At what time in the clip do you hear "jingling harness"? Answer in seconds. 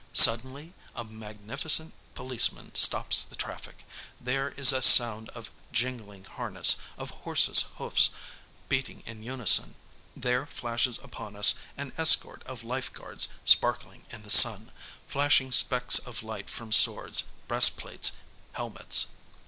5.71-6.77